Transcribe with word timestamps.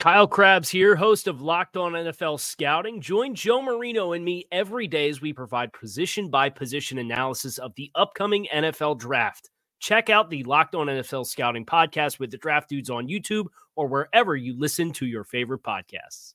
Kyle 0.00 0.26
Crabbs 0.26 0.68
here, 0.68 0.96
host 0.96 1.28
of 1.28 1.40
Locked 1.40 1.76
On 1.76 1.92
NFL 1.92 2.38
Scouting. 2.38 3.00
Join 3.00 3.34
Joe 3.34 3.62
Marino 3.62 4.12
and 4.12 4.24
me 4.24 4.46
every 4.52 4.86
day 4.86 5.08
as 5.08 5.22
we 5.22 5.32
provide 5.32 5.72
position 5.72 6.28
by 6.28 6.50
position 6.50 6.98
analysis 6.98 7.56
of 7.58 7.74
the 7.76 7.90
upcoming 7.94 8.46
NFL 8.52 8.98
draft. 8.98 9.48
Check 9.80 10.10
out 10.10 10.28
the 10.28 10.42
Locked 10.44 10.74
On 10.74 10.88
NFL 10.88 11.26
Scouting 11.26 11.64
podcast 11.64 12.18
with 12.18 12.30
the 12.30 12.36
draft 12.36 12.68
dudes 12.68 12.90
on 12.90 13.08
YouTube 13.08 13.46
or 13.76 13.86
wherever 13.86 14.36
you 14.36 14.58
listen 14.58 14.92
to 14.92 15.06
your 15.06 15.24
favorite 15.24 15.62
podcasts. 15.62 16.34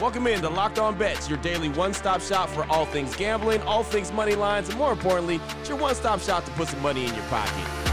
Welcome 0.00 0.26
in 0.26 0.42
to 0.42 0.50
Locked 0.50 0.78
On 0.78 0.98
Bets, 0.98 1.28
your 1.28 1.38
daily 1.38 1.70
one 1.70 1.94
stop 1.94 2.20
shop 2.20 2.50
for 2.50 2.64
all 2.64 2.84
things 2.84 3.16
gambling, 3.16 3.62
all 3.62 3.84
things 3.84 4.12
money 4.12 4.34
lines, 4.34 4.68
and 4.68 4.76
more 4.76 4.92
importantly, 4.92 5.40
it's 5.60 5.68
your 5.70 5.78
one 5.78 5.94
stop 5.94 6.20
shop 6.20 6.44
to 6.44 6.50
put 6.52 6.68
some 6.68 6.82
money 6.82 7.06
in 7.06 7.14
your 7.14 7.24
pocket. 7.24 7.83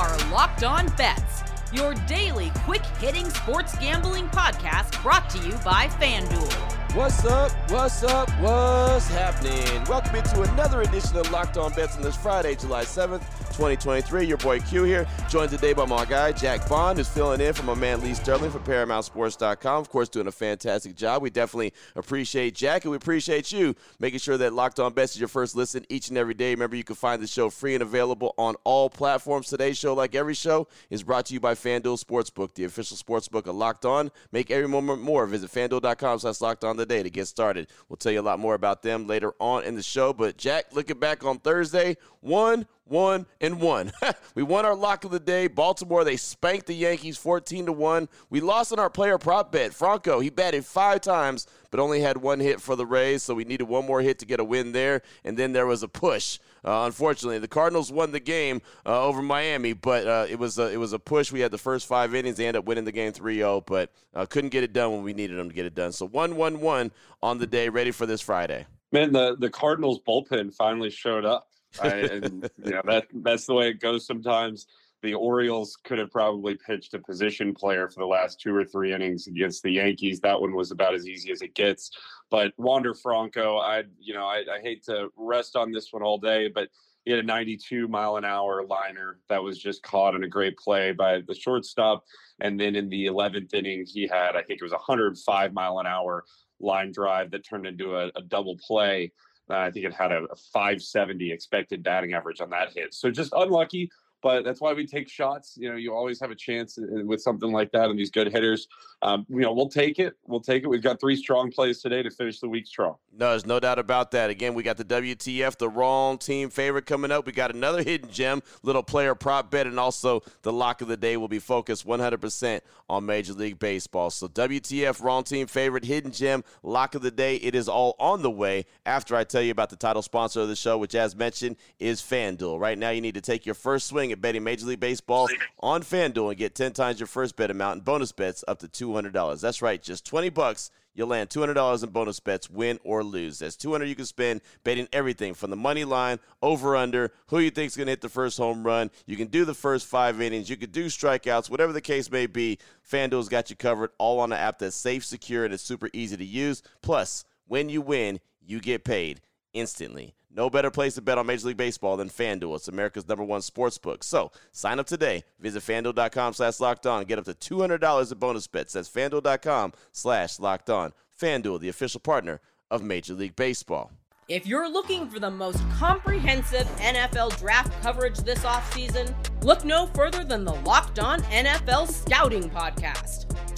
Are 0.00 0.16
Locked 0.30 0.64
On 0.64 0.86
Bets, 0.96 1.42
your 1.74 1.92
daily 2.06 2.50
quick 2.64 2.80
hitting 3.00 3.28
sports 3.28 3.76
gambling 3.76 4.28
podcast 4.28 5.02
brought 5.02 5.28
to 5.28 5.38
you 5.46 5.52
by 5.62 5.88
FanDuel. 6.00 6.96
What's 6.96 7.22
up? 7.26 7.52
What's 7.70 8.02
up? 8.02 8.30
What's 8.40 9.08
happening? 9.08 9.84
Welcome 9.84 10.16
into 10.16 10.40
another 10.40 10.80
edition 10.80 11.18
of 11.18 11.30
Locked 11.30 11.58
On 11.58 11.70
Bets 11.74 11.96
on 11.96 12.02
this 12.02 12.16
Friday, 12.16 12.54
July 12.54 12.84
7th, 12.84 13.20
2023. 13.50 14.24
Your 14.24 14.36
boy 14.38 14.60
Q 14.60 14.84
here, 14.84 15.06
joined 15.28 15.50
today 15.50 15.72
by 15.72 15.84
my 15.86 16.04
guy, 16.04 16.32
Jack 16.32 16.68
Bond, 16.68 16.98
who's 16.98 17.08
filling 17.08 17.40
in 17.40 17.52
for 17.52 17.64
my 17.64 17.74
man 17.74 18.00
Lee 18.02 18.14
Sterling 18.14 18.50
from 18.50 18.62
ParamountSports.com. 18.64 19.80
Of 19.80 19.88
course, 19.88 20.08
doing 20.08 20.26
a 20.26 20.32
fantastic 20.32 20.96
job. 20.96 21.22
We 21.22 21.30
definitely 21.30 21.72
appreciate 21.96 22.54
Jack, 22.54 22.84
and 22.84 22.90
we 22.90 22.96
appreciate 22.96 23.52
you 23.52 23.74
making 23.98 24.20
sure 24.20 24.36
that 24.36 24.52
Locked 24.52 24.80
On 24.80 24.92
Bets 24.92 25.14
is 25.14 25.20
your 25.20 25.28
first 25.28 25.56
listen 25.56 25.84
each 25.88 26.08
and 26.08 26.18
every 26.18 26.34
day. 26.34 26.50
Remember, 26.52 26.76
you 26.76 26.84
can 26.84 26.96
find 26.96 27.22
the 27.22 27.26
show 27.26 27.50
free 27.50 27.74
and 27.74 27.82
available 27.82 28.34
on 28.38 28.56
all 28.64 28.88
platforms. 28.88 29.48
Today's 29.48 29.76
show, 29.78 29.94
like 29.94 30.14
every 30.14 30.34
show, 30.34 30.68
is 30.88 31.02
brought 31.02 31.26
to 31.26 31.34
you 31.34 31.40
by 31.40 31.54
FanDuel 31.54 32.02
Sportsbook, 32.02 32.54
the 32.54 32.64
official 32.64 32.96
sportsbook 32.96 33.46
of 33.46 33.54
Locked 33.54 33.84
On. 33.84 34.10
Make 34.32 34.50
every 34.50 34.68
moment 34.68 35.02
more. 35.02 35.26
Visit 35.26 35.50
FanDuel.com 35.50 36.18
slash 36.18 36.40
Locked 36.40 36.64
On 36.64 36.76
today 36.76 37.02
to 37.02 37.10
get 37.10 37.26
started. 37.26 37.68
We'll 37.88 37.96
tell 37.96 38.12
you 38.12 38.20
a 38.20 38.22
lot 38.22 38.38
more 38.38 38.54
about 38.54 38.82
them 38.82 39.06
later 39.06 39.32
on 39.40 39.64
in 39.64 39.74
the 39.74 39.82
show. 39.82 40.12
But 40.12 40.36
Jack, 40.36 40.66
looking 40.72 40.98
back 40.98 41.24
on 41.24 41.38
Thursday, 41.38 41.96
one, 42.20 42.66
one, 42.90 43.26
and 43.40 43.60
one. 43.60 43.92
we 44.34 44.42
won 44.42 44.66
our 44.66 44.74
lock 44.74 45.04
of 45.04 45.10
the 45.10 45.20
day. 45.20 45.46
Baltimore, 45.46 46.04
they 46.04 46.16
spanked 46.16 46.66
the 46.66 46.74
Yankees 46.74 47.16
14 47.16 47.66
to 47.66 47.72
1. 47.72 48.08
We 48.28 48.40
lost 48.40 48.72
on 48.72 48.78
our 48.78 48.90
player 48.90 49.16
prop 49.16 49.52
bet. 49.52 49.72
Franco, 49.72 50.20
he 50.20 50.28
batted 50.28 50.64
five 50.64 51.00
times, 51.00 51.46
but 51.70 51.80
only 51.80 52.00
had 52.00 52.16
one 52.16 52.40
hit 52.40 52.60
for 52.60 52.76
the 52.76 52.84
Rays, 52.84 53.22
so 53.22 53.34
we 53.34 53.44
needed 53.44 53.64
one 53.64 53.86
more 53.86 54.00
hit 54.00 54.18
to 54.18 54.26
get 54.26 54.40
a 54.40 54.44
win 54.44 54.72
there. 54.72 55.02
And 55.24 55.36
then 55.36 55.52
there 55.52 55.66
was 55.66 55.82
a 55.82 55.88
push. 55.88 56.38
Uh, 56.64 56.82
unfortunately, 56.84 57.38
the 57.38 57.48
Cardinals 57.48 57.92
won 57.92 58.12
the 58.12 58.20
game 58.20 58.60
uh, 58.84 59.04
over 59.04 59.22
Miami, 59.22 59.72
but 59.72 60.06
uh, 60.06 60.26
it 60.28 60.38
was 60.38 60.58
a, 60.58 60.70
it 60.70 60.76
was 60.76 60.92
a 60.92 60.98
push. 60.98 61.32
We 61.32 61.40
had 61.40 61.52
the 61.52 61.58
first 61.58 61.86
five 61.86 62.14
innings. 62.14 62.36
They 62.36 62.46
ended 62.46 62.58
up 62.58 62.66
winning 62.66 62.84
the 62.84 62.92
game 62.92 63.12
3-0, 63.12 63.64
but 63.66 63.90
uh, 64.14 64.26
couldn't 64.26 64.50
get 64.50 64.64
it 64.64 64.72
done 64.72 64.92
when 64.92 65.02
we 65.02 65.14
needed 65.14 65.38
them 65.38 65.48
to 65.48 65.54
get 65.54 65.64
it 65.64 65.74
done. 65.74 65.92
So 65.92 66.08
1-1-1 66.08 66.90
on 67.22 67.38
the 67.38 67.46
day, 67.46 67.68
ready 67.68 67.92
for 67.92 68.04
this 68.04 68.20
Friday. 68.20 68.66
Man, 68.92 69.12
the 69.12 69.36
the 69.38 69.50
Cardinals 69.50 70.00
bullpen 70.00 70.52
finally 70.52 70.90
showed 70.90 71.24
up. 71.24 71.49
I, 71.80 71.88
and 71.88 72.50
you 72.64 72.72
know 72.72 72.82
that 72.84 73.06
that's 73.12 73.46
the 73.46 73.54
way 73.54 73.68
it 73.68 73.80
goes 73.80 74.06
sometimes. 74.06 74.66
The 75.02 75.14
Orioles 75.14 75.78
could 75.82 75.98
have 75.98 76.10
probably 76.10 76.56
pitched 76.56 76.92
a 76.92 76.98
position 76.98 77.54
player 77.54 77.88
for 77.88 78.00
the 78.00 78.06
last 78.06 78.38
two 78.38 78.54
or 78.54 78.64
three 78.64 78.92
innings 78.92 79.28
against 79.28 79.62
the 79.62 79.70
Yankees. 79.70 80.20
That 80.20 80.40
one 80.40 80.54
was 80.54 80.72
about 80.72 80.94
as 80.94 81.08
easy 81.08 81.32
as 81.32 81.40
it 81.40 81.54
gets. 81.54 81.90
But 82.30 82.52
Wander 82.58 82.94
Franco, 82.94 83.58
I 83.58 83.84
you 83.98 84.14
know 84.14 84.24
I, 84.24 84.44
I 84.52 84.60
hate 84.60 84.84
to 84.84 85.08
rest 85.16 85.56
on 85.56 85.72
this 85.72 85.92
one 85.92 86.02
all 86.02 86.18
day, 86.18 86.48
but 86.48 86.68
he 87.04 87.12
had 87.12 87.20
a 87.20 87.26
92 87.26 87.88
mile 87.88 88.16
an 88.16 88.24
hour 88.24 88.64
liner 88.66 89.20
that 89.28 89.42
was 89.42 89.58
just 89.58 89.82
caught 89.82 90.14
in 90.14 90.24
a 90.24 90.28
great 90.28 90.56
play 90.58 90.92
by 90.92 91.20
the 91.26 91.34
shortstop. 91.34 92.04
And 92.40 92.60
then 92.60 92.76
in 92.76 92.90
the 92.90 93.06
11th 93.06 93.54
inning, 93.54 93.86
he 93.86 94.06
had 94.06 94.36
I 94.36 94.42
think 94.42 94.60
it 94.60 94.64
was 94.64 94.72
105 94.72 95.52
mile 95.52 95.78
an 95.78 95.86
hour 95.86 96.24
line 96.60 96.92
drive 96.92 97.30
that 97.30 97.44
turned 97.44 97.66
into 97.66 97.96
a, 97.96 98.10
a 98.16 98.22
double 98.22 98.58
play. 98.58 99.12
I 99.50 99.70
think 99.70 99.86
it 99.86 99.94
had 99.94 100.12
a, 100.12 100.24
a 100.24 100.36
570 100.36 101.32
expected 101.32 101.82
batting 101.82 102.14
average 102.14 102.40
on 102.40 102.50
that 102.50 102.72
hit. 102.72 102.94
So 102.94 103.10
just 103.10 103.32
unlucky, 103.34 103.90
but 104.22 104.44
that's 104.44 104.60
why 104.60 104.72
we 104.72 104.86
take 104.86 105.08
shots. 105.08 105.56
You 105.56 105.70
know, 105.70 105.76
you 105.76 105.94
always 105.94 106.20
have 106.20 106.30
a 106.30 106.34
chance 106.34 106.78
with 106.80 107.20
something 107.20 107.52
like 107.52 107.72
that 107.72 107.90
and 107.90 107.98
these 107.98 108.10
good 108.10 108.32
hitters. 108.32 108.68
Um, 109.02 109.24
you 109.28 109.40
know, 109.40 109.52
we'll 109.52 109.68
take 109.68 109.98
it. 109.98 110.14
We'll 110.26 110.40
take 110.40 110.62
it. 110.62 110.66
We've 110.68 110.82
got 110.82 111.00
three 111.00 111.16
strong 111.16 111.50
plays 111.50 111.80
today 111.80 112.02
to 112.02 112.10
finish 112.10 112.40
the 112.40 112.48
week 112.48 112.66
strong. 112.66 112.96
No, 113.12 113.30
there's 113.30 113.46
no 113.46 113.58
doubt 113.58 113.78
about 113.78 114.10
that. 114.10 114.30
Again, 114.30 114.54
we 114.54 114.62
got 114.62 114.76
the 114.76 114.84
WTF, 114.84 115.56
the 115.56 115.68
wrong 115.68 116.18
team 116.18 116.50
favorite 116.50 116.86
coming 116.86 117.10
up. 117.10 117.26
We 117.26 117.32
got 117.32 117.54
another 117.54 117.82
hidden 117.82 118.10
gem, 118.10 118.42
little 118.62 118.82
player 118.82 119.14
prop 119.14 119.50
bet, 119.50 119.66
and 119.66 119.80
also 119.80 120.22
the 120.42 120.52
lock 120.52 120.82
of 120.82 120.88
the 120.88 120.96
day 120.96 121.16
will 121.16 121.28
be 121.28 121.38
focused 121.38 121.86
100% 121.86 122.60
on 122.88 123.06
Major 123.06 123.32
League 123.32 123.58
Baseball. 123.58 124.10
So 124.10 124.28
WTF, 124.28 125.02
wrong 125.02 125.24
team 125.24 125.46
favorite, 125.46 125.84
hidden 125.84 126.12
gem, 126.12 126.44
lock 126.62 126.94
of 126.94 127.02
the 127.02 127.10
day. 127.10 127.36
It 127.36 127.54
is 127.54 127.68
all 127.68 127.96
on 127.98 128.22
the 128.22 128.30
way 128.30 128.66
after 128.84 129.16
I 129.16 129.24
tell 129.24 129.42
you 129.42 129.50
about 129.50 129.70
the 129.70 129.76
title 129.76 130.02
sponsor 130.02 130.40
of 130.40 130.48
the 130.48 130.56
show, 130.56 130.76
which, 130.76 130.94
as 130.94 131.16
mentioned, 131.16 131.56
is 131.78 132.02
FanDuel. 132.02 132.60
Right 132.60 132.78
now, 132.78 132.90
you 132.90 133.00
need 133.00 133.14
to 133.14 133.20
take 133.20 133.46
your 133.46 133.54
first 133.54 133.86
swing 133.86 134.09
at 134.12 134.20
betting 134.20 134.44
Major 134.44 134.66
League 134.66 134.80
Baseball 134.80 135.28
on 135.60 135.82
FanDuel 135.82 136.28
and 136.30 136.38
get 136.38 136.54
10 136.54 136.72
times 136.72 137.00
your 137.00 137.06
first 137.06 137.36
bet 137.36 137.50
amount 137.50 137.78
in 137.78 137.84
bonus 137.84 138.12
bets 138.12 138.44
up 138.48 138.58
to 138.60 138.68
$200. 138.68 139.40
That's 139.40 139.62
right, 139.62 139.82
just 139.82 140.04
20 140.06 140.28
bucks 140.30 140.70
you'll 140.94 141.08
land 141.08 141.30
$200 141.30 141.82
in 141.82 141.90
bonus 141.90 142.20
bets, 142.20 142.50
win 142.50 142.78
or 142.84 143.02
lose. 143.02 143.38
That's 143.38 143.56
200 143.56 143.86
you 143.86 143.94
can 143.94 144.06
spend 144.06 144.40
betting 144.64 144.88
everything 144.92 145.34
from 145.34 145.50
the 145.50 145.56
money 145.56 145.84
line, 145.84 146.18
over 146.42 146.76
under, 146.76 147.12
who 147.28 147.38
you 147.38 147.50
think's 147.50 147.76
going 147.76 147.86
to 147.86 147.92
hit 147.92 148.00
the 148.00 148.08
first 148.08 148.38
home 148.38 148.64
run. 148.64 148.90
You 149.06 149.16
can 149.16 149.28
do 149.28 149.44
the 149.44 149.54
first 149.54 149.86
five 149.86 150.20
innings. 150.20 150.50
You 150.50 150.56
could 150.56 150.72
do 150.72 150.86
strikeouts, 150.86 151.50
whatever 151.50 151.72
the 151.72 151.80
case 151.80 152.10
may 152.10 152.26
be. 152.26 152.58
FanDuel's 152.88 153.28
got 153.28 153.50
you 153.50 153.56
covered 153.56 153.90
all 153.98 154.20
on 154.20 154.32
an 154.32 154.38
app 154.38 154.58
that's 154.58 154.76
safe, 154.76 155.04
secure, 155.04 155.44
and 155.44 155.54
it's 155.54 155.62
super 155.62 155.88
easy 155.92 156.16
to 156.16 156.24
use. 156.24 156.62
Plus, 156.82 157.24
when 157.46 157.68
you 157.68 157.80
win, 157.80 158.20
you 158.40 158.60
get 158.60 158.84
paid 158.84 159.20
instantly. 159.52 160.14
No 160.32 160.48
better 160.48 160.70
place 160.70 160.94
to 160.94 161.02
bet 161.02 161.18
on 161.18 161.26
Major 161.26 161.48
League 161.48 161.56
Baseball 161.56 161.96
than 161.96 162.08
FanDuel. 162.08 162.54
It's 162.56 162.68
America's 162.68 163.08
number 163.08 163.24
one 163.24 163.42
sports 163.42 163.78
book. 163.78 164.04
So 164.04 164.30
sign 164.52 164.78
up 164.78 164.86
today. 164.86 165.24
Visit 165.40 165.62
FanDuel.com 165.62 166.34
slash 166.34 166.60
locked 166.60 166.86
on 166.86 167.04
get 167.04 167.18
up 167.18 167.24
to 167.24 167.34
$200 167.34 168.12
in 168.12 168.18
bonus 168.18 168.46
bets. 168.46 168.74
That's 168.74 168.88
FanDuel.com 168.88 169.72
slash 169.92 170.38
locked 170.38 170.70
on. 170.70 170.92
FanDuel, 171.20 171.60
the 171.60 171.68
official 171.68 172.00
partner 172.00 172.40
of 172.70 172.82
Major 172.82 173.14
League 173.14 173.34
Baseball. 173.34 173.90
If 174.28 174.46
you're 174.46 174.70
looking 174.70 175.08
for 175.08 175.18
the 175.18 175.30
most 175.30 175.58
comprehensive 175.70 176.68
NFL 176.76 177.36
draft 177.40 177.82
coverage 177.82 178.18
this 178.18 178.44
offseason, 178.44 179.12
look 179.42 179.64
no 179.64 179.86
further 179.86 180.22
than 180.22 180.44
the 180.44 180.54
Locked 180.54 181.00
On 181.00 181.20
NFL 181.22 181.88
Scouting 181.88 182.48
Podcast. 182.48 183.26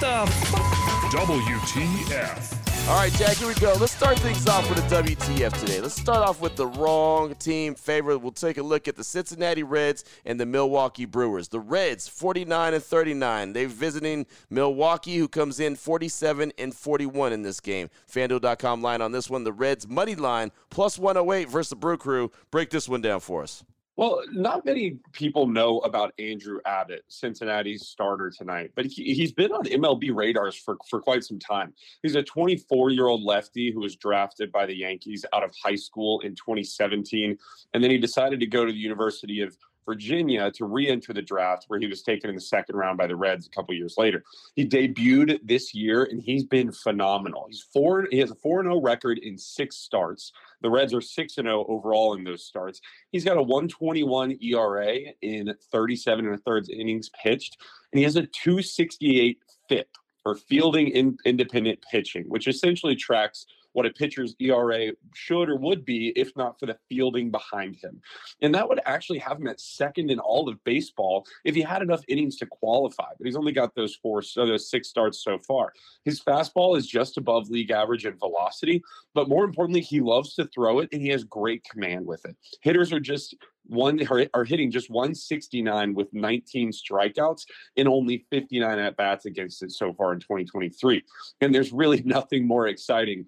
What 0.00 0.26
the 0.26 0.32
f- 0.32 1.12
WTF 1.12 2.88
All 2.88 2.96
right, 2.96 3.12
Jack, 3.12 3.36
here 3.36 3.48
we 3.48 3.54
go. 3.54 3.74
Let's 3.78 3.92
start 3.92 4.18
things 4.20 4.46
off 4.48 4.66
with 4.70 4.78
a 4.78 5.02
WTF 5.02 5.60
today. 5.60 5.78
Let's 5.78 6.00
start 6.00 6.26
off 6.26 6.40
with 6.40 6.56
the 6.56 6.68
wrong 6.68 7.34
team 7.34 7.74
favorite. 7.74 8.20
We'll 8.20 8.32
take 8.32 8.56
a 8.56 8.62
look 8.62 8.88
at 8.88 8.96
the 8.96 9.04
Cincinnati 9.04 9.62
Reds 9.62 10.04
and 10.24 10.40
the 10.40 10.46
Milwaukee 10.46 11.04
Brewers. 11.04 11.48
The 11.48 11.60
Reds, 11.60 12.08
49 12.08 12.72
and 12.72 12.82
39. 12.82 13.52
They're 13.52 13.68
visiting 13.68 14.24
Milwaukee, 14.48 15.18
who 15.18 15.28
comes 15.28 15.60
in 15.60 15.76
47 15.76 16.50
and 16.56 16.74
41 16.74 17.34
in 17.34 17.42
this 17.42 17.60
game. 17.60 17.90
FanDuel.com 18.10 18.80
line 18.80 19.02
on 19.02 19.12
this 19.12 19.28
one. 19.28 19.44
The 19.44 19.52
Reds 19.52 19.86
money 19.86 20.14
line 20.14 20.50
plus 20.70 20.98
108 20.98 21.50
versus 21.50 21.70
the 21.70 21.76
Brew 21.76 21.98
Crew. 21.98 22.30
Break 22.50 22.70
this 22.70 22.88
one 22.88 23.02
down 23.02 23.20
for 23.20 23.42
us. 23.42 23.64
Well, 24.00 24.22
not 24.32 24.64
many 24.64 24.96
people 25.12 25.46
know 25.46 25.80
about 25.80 26.14
Andrew 26.18 26.58
Abbott, 26.64 27.04
Cincinnati's 27.08 27.86
starter 27.86 28.30
tonight, 28.30 28.70
but 28.74 28.86
he, 28.86 29.12
he's 29.12 29.30
been 29.30 29.52
on 29.52 29.64
MLB 29.64 30.14
radars 30.14 30.56
for, 30.56 30.78
for 30.88 31.02
quite 31.02 31.22
some 31.22 31.38
time. 31.38 31.74
He's 32.02 32.14
a 32.14 32.22
24 32.22 32.92
year 32.92 33.08
old 33.08 33.22
lefty 33.22 33.70
who 33.70 33.80
was 33.80 33.96
drafted 33.96 34.50
by 34.50 34.64
the 34.64 34.74
Yankees 34.74 35.26
out 35.34 35.44
of 35.44 35.52
high 35.62 35.74
school 35.74 36.20
in 36.20 36.34
2017. 36.34 37.36
And 37.74 37.84
then 37.84 37.90
he 37.90 37.98
decided 37.98 38.40
to 38.40 38.46
go 38.46 38.64
to 38.64 38.72
the 38.72 38.78
University 38.78 39.42
of 39.42 39.54
Virginia 39.86 40.50
to 40.52 40.64
re-enter 40.64 41.12
the 41.12 41.22
draft, 41.22 41.64
where 41.68 41.80
he 41.80 41.86
was 41.86 42.02
taken 42.02 42.30
in 42.30 42.36
the 42.36 42.40
second 42.40 42.76
round 42.76 42.98
by 42.98 43.06
the 43.06 43.16
Reds 43.16 43.46
a 43.46 43.50
couple 43.50 43.74
years 43.74 43.96
later. 43.98 44.22
He 44.54 44.66
debuted 44.66 45.40
this 45.42 45.74
year, 45.74 46.04
and 46.04 46.20
he's 46.20 46.44
been 46.44 46.72
phenomenal. 46.72 47.46
He's 47.48 47.66
four. 47.72 48.06
He 48.10 48.18
has 48.18 48.30
a 48.30 48.34
four 48.34 48.62
zero 48.62 48.76
oh 48.76 48.80
record 48.80 49.18
in 49.18 49.36
six 49.38 49.76
starts. 49.76 50.32
The 50.62 50.70
Reds 50.70 50.94
are 50.94 51.00
six 51.00 51.38
and 51.38 51.46
zero 51.46 51.64
overall 51.68 52.14
in 52.14 52.24
those 52.24 52.44
starts. 52.44 52.80
He's 53.12 53.24
got 53.24 53.36
a 53.36 53.42
121 53.42 54.38
ERA 54.42 54.96
in 55.22 55.54
37 55.72 56.26
and 56.26 56.34
a 56.34 56.38
third 56.38 56.68
innings 56.70 57.10
pitched, 57.22 57.58
and 57.92 57.98
he 57.98 58.04
has 58.04 58.16
a 58.16 58.26
268 58.26 59.38
FIP 59.68 59.88
or 60.24 60.34
fielding 60.34 60.88
in, 60.88 61.16
independent 61.24 61.80
pitching, 61.90 62.24
which 62.24 62.46
essentially 62.46 62.94
tracks 62.94 63.46
what 63.72 63.86
a 63.86 63.90
pitcher's 63.90 64.34
ERA 64.40 64.92
should 65.14 65.48
or 65.48 65.56
would 65.56 65.84
be 65.84 66.12
if 66.16 66.36
not 66.36 66.58
for 66.58 66.66
the 66.66 66.76
fielding 66.88 67.30
behind 67.30 67.76
him. 67.76 68.00
And 68.42 68.54
that 68.54 68.68
would 68.68 68.80
actually 68.86 69.18
have 69.18 69.38
him 69.38 69.46
at 69.46 69.60
second 69.60 70.10
in 70.10 70.18
all 70.18 70.48
of 70.48 70.62
baseball 70.64 71.26
if 71.44 71.54
he 71.54 71.62
had 71.62 71.82
enough 71.82 72.02
innings 72.08 72.36
to 72.36 72.46
qualify. 72.46 73.10
But 73.18 73.26
he's 73.26 73.36
only 73.36 73.52
got 73.52 73.74
those 73.74 73.94
four, 73.96 74.22
so 74.22 74.46
those 74.46 74.70
six 74.70 74.88
starts 74.88 75.22
so 75.22 75.38
far. 75.38 75.72
His 76.04 76.20
fastball 76.20 76.76
is 76.76 76.86
just 76.86 77.16
above 77.16 77.50
league 77.50 77.70
average 77.70 78.06
in 78.06 78.18
velocity, 78.18 78.82
but 79.14 79.28
more 79.28 79.44
importantly, 79.44 79.80
he 79.80 80.00
loves 80.00 80.34
to 80.34 80.46
throw 80.46 80.80
it 80.80 80.88
and 80.92 81.00
he 81.00 81.08
has 81.08 81.24
great 81.24 81.64
command 81.64 82.06
with 82.06 82.24
it. 82.24 82.36
Hitters 82.62 82.92
are 82.92 83.00
just 83.00 83.36
one 83.66 84.00
are 84.34 84.44
hitting 84.44 84.70
just 84.70 84.90
169 84.90 85.94
with 85.94 86.12
19 86.12 86.72
strikeouts 86.72 87.44
and 87.76 87.86
only 87.88 88.26
59 88.30 88.78
at 88.78 88.96
bats 88.96 89.26
against 89.26 89.62
it 89.62 89.70
so 89.70 89.92
far 89.92 90.12
in 90.12 90.20
2023. 90.20 91.04
And 91.40 91.54
there's 91.54 91.72
really 91.72 92.02
nothing 92.04 92.46
more 92.46 92.66
exciting 92.66 93.26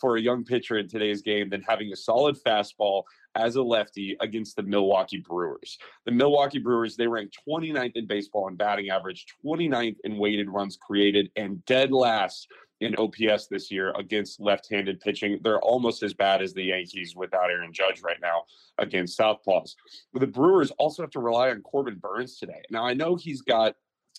for 0.00 0.16
a 0.16 0.20
young 0.20 0.44
pitcher 0.44 0.78
in 0.78 0.88
today's 0.88 1.22
game 1.22 1.50
than 1.50 1.62
having 1.62 1.92
a 1.92 1.96
solid 1.96 2.36
fastball 2.42 3.02
as 3.34 3.56
a 3.56 3.62
lefty 3.62 4.16
against 4.20 4.56
the 4.56 4.62
Milwaukee 4.62 5.22
Brewers. 5.26 5.78
The 6.04 6.12
Milwaukee 6.12 6.58
Brewers, 6.58 6.96
they 6.96 7.06
rank 7.06 7.32
29th 7.48 7.96
in 7.96 8.06
baseball 8.06 8.48
in 8.48 8.56
batting 8.56 8.90
average, 8.90 9.26
29th 9.44 9.96
in 10.04 10.16
weighted 10.16 10.48
runs 10.48 10.76
created, 10.76 11.30
and 11.36 11.64
dead 11.66 11.92
last 11.92 12.48
in 12.80 12.94
OPS 12.96 13.46
this 13.48 13.70
year 13.70 13.92
against 13.98 14.40
left-handed 14.40 15.00
pitching. 15.00 15.38
They're 15.42 15.60
almost 15.60 16.02
as 16.02 16.12
bad 16.12 16.42
as 16.42 16.52
the 16.52 16.64
Yankees 16.64 17.14
without 17.16 17.50
Aaron 17.50 17.72
Judge 17.72 18.02
right 18.02 18.20
now 18.20 18.42
against 18.78 19.18
Southpaws. 19.18 19.74
But 20.12 20.20
the 20.20 20.26
Brewers 20.26 20.70
also 20.72 21.02
have 21.02 21.10
to 21.12 21.20
rely 21.20 21.50
on 21.50 21.62
Corbin 21.62 21.96
Burnes 21.96 22.38
today. 22.38 22.62
Now 22.70 22.84
I 22.84 22.94
know 22.94 23.16
he's 23.16 23.40
got 23.40 23.76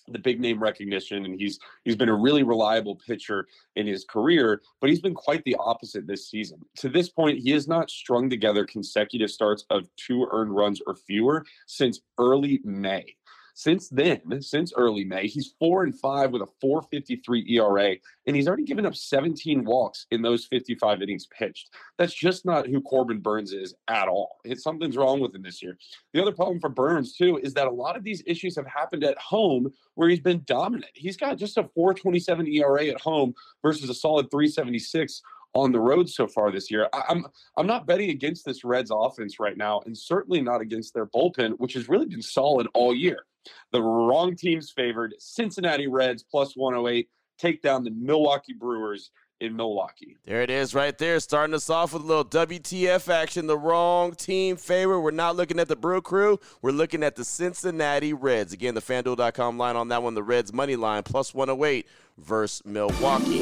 the 0.09 0.19
big 0.19 0.39
name 0.39 0.61
recognition 0.61 1.25
and 1.25 1.39
he's 1.39 1.59
he's 1.83 1.95
been 1.95 2.09
a 2.09 2.15
really 2.15 2.43
reliable 2.43 2.95
pitcher 2.95 3.47
in 3.75 3.85
his 3.85 4.05
career 4.05 4.61
but 4.79 4.89
he's 4.89 5.01
been 5.01 5.13
quite 5.13 5.43
the 5.43 5.55
opposite 5.59 6.07
this 6.07 6.29
season. 6.29 6.59
To 6.77 6.89
this 6.89 7.09
point 7.09 7.39
he 7.39 7.51
has 7.51 7.67
not 7.67 7.89
strung 7.89 8.29
together 8.29 8.65
consecutive 8.65 9.29
starts 9.29 9.65
of 9.69 9.87
two 9.95 10.27
earned 10.31 10.55
runs 10.55 10.81
or 10.87 10.95
fewer 10.95 11.45
since 11.65 12.01
early 12.17 12.61
may 12.63 13.15
since 13.57 13.89
then, 13.89 14.21
since 14.39 14.71
early 14.77 15.03
May, 15.03 15.25
he's 15.25 15.55
four 15.57 15.83
and 15.83 15.99
five 15.99 16.29
with 16.29 16.43
a 16.43 16.47
453 16.61 17.57
ERA, 17.57 17.95
and 18.27 18.35
he's 18.35 18.47
already 18.47 18.65
given 18.65 18.85
up 18.85 18.95
17 18.95 19.65
walks 19.65 20.05
in 20.11 20.21
those 20.21 20.45
55 20.45 21.01
innings 21.01 21.25
pitched. 21.25 21.71
That's 21.97 22.13
just 22.13 22.45
not 22.45 22.67
who 22.67 22.81
Corbin 22.81 23.17
Burnes 23.17 23.53
is 23.53 23.73
at 23.87 24.07
all. 24.07 24.37
It's, 24.45 24.61
something's 24.61 24.95
wrong 24.95 25.19
with 25.19 25.33
him 25.33 25.41
this 25.41 25.63
year. 25.63 25.75
The 26.13 26.21
other 26.21 26.33
problem 26.33 26.59
for 26.59 26.69
Burnes 26.69 27.15
too, 27.15 27.39
is 27.41 27.55
that 27.55 27.65
a 27.65 27.71
lot 27.71 27.97
of 27.97 28.03
these 28.03 28.21
issues 28.27 28.55
have 28.57 28.67
happened 28.67 29.03
at 29.03 29.17
home 29.17 29.73
where 29.95 30.07
he's 30.07 30.19
been 30.19 30.43
dominant. 30.45 30.91
He's 30.93 31.17
got 31.17 31.39
just 31.39 31.57
a 31.57 31.63
427 31.73 32.45
ERA 32.45 32.85
at 32.85 33.01
home 33.01 33.33
versus 33.63 33.89
a 33.89 33.95
solid 33.95 34.29
376 34.29 35.23
on 35.55 35.71
the 35.71 35.79
road 35.79 36.07
so 36.07 36.27
far 36.27 36.51
this 36.51 36.69
year. 36.69 36.87
I, 36.93 37.05
am 37.09 37.25
I'm 37.57 37.65
not 37.65 37.87
betting 37.87 38.11
against 38.11 38.45
this 38.45 38.63
Reds 38.63 38.91
offense 38.93 39.39
right 39.39 39.57
now, 39.57 39.81
and 39.87 39.97
certainly 39.97 40.41
not 40.41 40.61
against 40.61 40.93
their 40.93 41.07
bullpen, 41.07 41.53
which 41.57 41.73
has 41.73 41.89
really 41.89 42.05
been 42.05 42.21
solid 42.21 42.67
all 42.75 42.93
year. 42.93 43.25
The 43.71 43.81
wrong 43.81 44.35
team's 44.35 44.71
favored. 44.71 45.13
Cincinnati 45.19 45.87
Reds 45.87 46.23
plus 46.23 46.53
108 46.55 47.09
take 47.37 47.61
down 47.61 47.83
the 47.83 47.91
Milwaukee 47.91 48.53
Brewers 48.53 49.11
in 49.39 49.55
Milwaukee. 49.55 50.17
There 50.25 50.41
it 50.41 50.49
is 50.49 50.73
right 50.73 50.97
there, 50.97 51.19
starting 51.19 51.53
us 51.53 51.69
off 51.69 51.93
with 51.93 52.01
a 52.03 52.05
little 52.05 52.25
WTF 52.25 53.09
action. 53.09 53.47
The 53.47 53.57
wrong 53.57 54.13
team 54.13 54.55
favorite. 54.55 55.01
We're 55.01 55.11
not 55.11 55.35
looking 55.35 55.59
at 55.59 55.67
the 55.67 55.75
Brew 55.75 56.01
Crew. 56.01 56.39
We're 56.61 56.71
looking 56.71 57.03
at 57.03 57.15
the 57.15 57.23
Cincinnati 57.23 58.13
Reds. 58.13 58.53
Again, 58.53 58.73
the 58.73 58.81
FanDuel.com 58.81 59.57
line 59.57 59.75
on 59.75 59.89
that 59.89 60.01
one, 60.01 60.15
the 60.15 60.23
Reds 60.23 60.51
money 60.53 60.75
line 60.75 61.03
plus 61.03 61.33
108 61.33 61.87
versus 62.17 62.65
Milwaukee. 62.65 63.39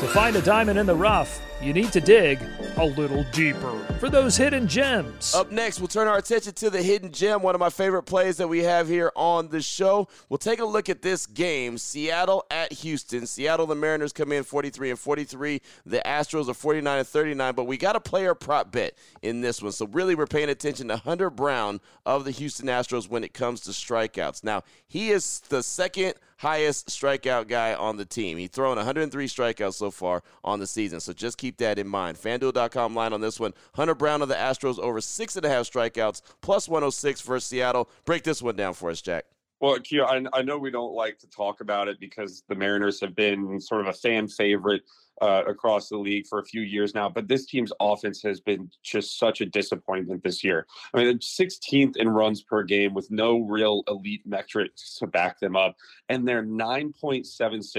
To 0.00 0.08
find 0.08 0.36
a 0.36 0.42
diamond 0.42 0.78
in 0.78 0.86
the 0.86 0.94
rough, 0.94 1.40
you 1.62 1.72
need 1.72 1.90
to 1.92 2.00
dig 2.00 2.38
a 2.76 2.84
little 2.84 3.24
deeper 3.32 3.78
for 3.98 4.10
those 4.10 4.36
hidden 4.36 4.68
gems. 4.68 5.34
Up 5.34 5.50
next, 5.50 5.80
we'll 5.80 5.88
turn 5.88 6.06
our 6.06 6.18
attention 6.18 6.52
to 6.54 6.70
the 6.70 6.82
hidden 6.82 7.10
gem, 7.12 7.42
one 7.42 7.54
of 7.54 7.58
my 7.58 7.70
favorite 7.70 8.02
plays 8.02 8.36
that 8.36 8.48
we 8.48 8.62
have 8.62 8.88
here 8.88 9.10
on 9.16 9.48
the 9.48 9.62
show. 9.62 10.08
We'll 10.28 10.38
take 10.38 10.60
a 10.60 10.64
look 10.64 10.88
at 10.88 11.02
this 11.02 11.26
game 11.26 11.78
Seattle 11.78 12.44
at 12.50 12.72
Houston. 12.72 13.26
Seattle, 13.26 13.66
the 13.66 13.74
Mariners 13.74 14.12
come 14.12 14.32
in 14.32 14.44
43 14.44 14.90
and 14.90 14.98
43. 14.98 15.62
The 15.86 16.02
Astros 16.04 16.48
are 16.48 16.54
49 16.54 16.98
and 16.98 17.08
39, 17.08 17.54
but 17.54 17.64
we 17.64 17.76
got 17.76 17.96
a 17.96 18.00
player 18.00 18.34
prop 18.34 18.70
bet 18.70 18.94
in 19.22 19.40
this 19.40 19.62
one. 19.62 19.72
So, 19.72 19.86
really, 19.86 20.14
we're 20.14 20.26
paying 20.26 20.50
attention 20.50 20.88
to 20.88 20.96
Hunter 20.98 21.30
Brown 21.30 21.80
of 22.04 22.24
the 22.24 22.30
Houston 22.32 22.66
Astros 22.66 23.08
when 23.08 23.24
it 23.24 23.32
comes 23.32 23.60
to 23.62 23.70
strikeouts. 23.70 24.44
Now, 24.44 24.62
he 24.86 25.10
is 25.10 25.40
the 25.48 25.62
second 25.62 26.14
highest 26.38 26.88
strikeout 26.88 27.48
guy 27.48 27.74
on 27.74 27.96
the 27.96 28.04
team. 28.04 28.36
He's 28.36 28.50
thrown 28.50 28.76
103 28.76 29.26
strikeouts 29.26 29.74
so 29.74 29.90
far 29.90 30.22
on 30.44 30.60
the 30.60 30.66
season, 30.66 31.00
so 31.00 31.12
just 31.12 31.38
keep 31.38 31.45
that 31.58 31.78
in 31.78 31.88
mind. 31.88 32.18
FanDuel.com 32.18 32.94
line 32.94 33.12
on 33.12 33.20
this 33.20 33.40
one. 33.40 33.54
Hunter 33.74 33.94
Brown 33.94 34.22
of 34.22 34.28
the 34.28 34.34
Astros 34.34 34.78
over 34.78 35.00
six 35.00 35.36
and 35.36 35.44
a 35.44 35.48
half 35.48 35.70
strikeouts, 35.70 36.22
plus 36.40 36.68
106 36.68 37.20
for 37.20 37.38
Seattle. 37.40 37.88
Break 38.04 38.22
this 38.22 38.42
one 38.42 38.56
down 38.56 38.74
for 38.74 38.90
us, 38.90 39.00
Jack. 39.00 39.24
Well, 39.60 39.78
I 40.04 40.42
know 40.42 40.58
we 40.58 40.70
don't 40.70 40.92
like 40.92 41.18
to 41.20 41.26
talk 41.28 41.62
about 41.62 41.88
it 41.88 41.98
because 41.98 42.42
the 42.48 42.54
Mariners 42.54 43.00
have 43.00 43.14
been 43.16 43.58
sort 43.58 43.80
of 43.80 43.86
a 43.86 43.92
fan 43.92 44.28
favorite 44.28 44.82
uh, 45.22 45.44
across 45.46 45.88
the 45.88 45.96
league 45.96 46.26
for 46.26 46.40
a 46.40 46.44
few 46.44 46.60
years 46.60 46.94
now, 46.94 47.08
but 47.08 47.26
this 47.26 47.46
team's 47.46 47.72
offense 47.80 48.22
has 48.22 48.40
been 48.40 48.70
just 48.82 49.18
such 49.18 49.40
a 49.40 49.46
disappointment 49.46 50.22
this 50.22 50.44
year. 50.44 50.66
I 50.92 51.04
mean, 51.04 51.18
16th 51.18 51.96
in 51.96 52.08
runs 52.08 52.42
per 52.42 52.62
game 52.62 52.92
with 52.92 53.10
no 53.10 53.38
real 53.38 53.82
elite 53.88 54.26
metrics 54.26 54.96
to 54.98 55.06
back 55.06 55.40
them 55.40 55.56
up, 55.56 55.76
and 56.10 56.28
their 56.28 56.44
9.76 56.44 57.24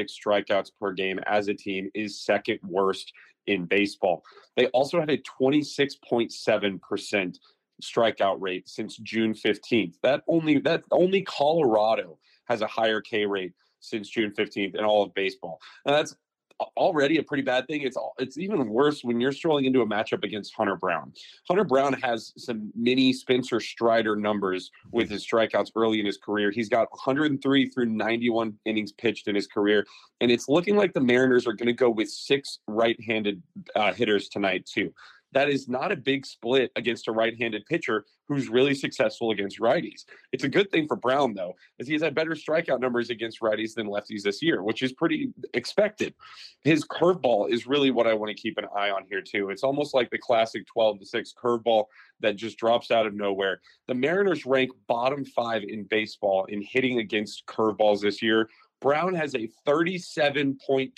strikeouts 0.10 0.72
per 0.80 0.94
game 0.94 1.20
as 1.28 1.48
a 1.48 1.54
team 1.54 1.92
is 1.94 2.20
second 2.20 2.60
worst 2.64 3.14
in 3.48 3.66
baseball. 3.66 4.24
They 4.56 4.68
also 4.68 5.00
had 5.00 5.10
a 5.10 5.18
26.7% 5.18 7.40
strikeout 7.82 8.38
rate 8.40 8.68
since 8.68 8.98
June 8.98 9.34
15th. 9.34 9.96
That 10.04 10.22
only 10.28 10.60
that 10.60 10.84
only 10.92 11.24
Colorado 11.24 12.20
has 12.46 12.62
a 12.62 12.68
higher 12.68 13.02
K 13.02 13.26
rate 13.26 13.54
since 13.80 14.10
June 14.10 14.32
15th 14.32 14.76
in 14.76 14.84
all 14.84 15.04
of 15.04 15.14
baseball. 15.14 15.60
And 15.86 15.96
that's 15.96 16.16
already 16.76 17.18
a 17.18 17.24
pretty 17.24 17.44
bad 17.44 17.68
thing. 17.68 17.82
It's 17.82 17.98
all, 17.98 18.14
it's 18.18 18.38
even 18.38 18.68
worse 18.70 19.04
when 19.04 19.20
you're 19.20 19.32
strolling 19.32 19.66
into 19.66 19.82
a 19.82 19.86
matchup 19.86 20.24
against 20.24 20.56
Hunter 20.56 20.76
Brown. 20.76 21.14
Hunter 21.48 21.64
Brown 21.64 21.94
has 21.94 22.34
some 22.38 22.72
mini 22.76 23.14
Spencer 23.14 23.60
Strider 23.60 24.16
numbers 24.16 24.72
with 24.92 25.10
his 25.10 25.26
strikeouts 25.26 25.72
early 25.76 26.00
in 26.00 26.06
his 26.06 26.18
career. 26.18 26.52
He's 26.52 26.70
got 26.70 26.90
103 26.92 27.70
through 27.70 27.86
91 27.86 28.54
innings 28.66 28.92
pitched 28.92 29.28
in 29.28 29.36
his 29.36 29.48
career, 29.48 29.86
and 30.22 30.32
it's 30.32 30.50
looking 30.50 30.76
like 30.76 30.94
the 30.94 31.02
Mariners 31.02 31.48
are 31.48 31.54
going 31.54 31.68
to 31.68 31.74
go 31.74 31.90
with 31.90 32.10
six 32.10 32.60
right-handed 32.68 33.42
uh, 33.76 33.94
hitters 33.94 34.30
tonight 34.30 34.66
too 34.66 34.94
that 35.34 35.50
is 35.50 35.68
not 35.68 35.92
a 35.92 35.96
big 35.96 36.26
split 36.26 36.72
against 36.76 37.08
a 37.08 37.12
right-handed 37.12 37.66
pitcher 37.66 38.06
who's 38.28 38.50
really 38.50 38.74
successful 38.74 39.32
against 39.32 39.60
righties. 39.60 40.04
It's 40.32 40.44
a 40.44 40.50
good 40.50 40.70
thing 40.72 40.88
for 40.88 40.96
Brown 40.96 41.34
though, 41.34 41.54
as 41.80 41.88
he's 41.88 42.02
had 42.02 42.16
better 42.16 42.32
strikeout 42.32 42.80
numbers 42.80 43.10
against 43.10 43.42
righties 43.42 43.74
than 43.74 43.88
lefties 43.88 44.22
this 44.22 44.42
year, 44.42 44.64
which 44.64 44.82
is 44.84 44.94
pretty 44.94 45.30
expected. 45.54 46.14
His 46.64 46.86
curveball 46.86 47.52
is 47.52 47.68
really 47.68 47.92
what 47.92 48.08
I 48.08 48.14
want 48.14 48.36
to 48.36 48.42
keep 48.42 48.58
an 48.58 48.66
eye 48.76 48.90
on 48.90 49.04
here 49.10 49.22
too. 49.22 49.50
It's 49.50 49.64
almost 49.64 49.94
like 49.94 50.10
the 50.10 50.18
classic 50.18 50.66
12 50.68 51.00
to 51.00 51.06
6 51.06 51.34
curveball 51.42 51.86
that 52.20 52.36
just 52.36 52.58
drops 52.58 52.92
out 52.92 53.06
of 53.06 53.14
nowhere. 53.14 53.62
The 53.88 53.96
Mariners 53.96 54.46
rank 54.46 54.72
bottom 54.88 55.24
5 55.24 55.64
in 55.64 55.84
baseball 55.84 56.46
in 56.46 56.62
hitting 56.62 57.00
against 57.00 57.46
curveballs 57.46 58.02
this 58.02 58.22
year 58.22 58.50
Brown 58.80 59.16
has 59.16 59.34
a 59.34 59.50
37.2% 59.68 60.94